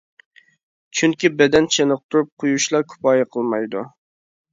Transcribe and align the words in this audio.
چۈنكى، 0.99 1.29
بەدەن 1.41 1.67
چېنىقتۇرۇپ 1.75 2.31
قويۇشلا 2.45 2.81
كۇپايە 2.95 3.29
قىلمايدۇ. 3.37 3.85